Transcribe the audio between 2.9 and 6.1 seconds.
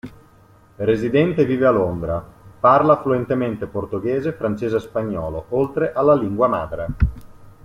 fluentemente portoghese, francese e spagnolo, oltre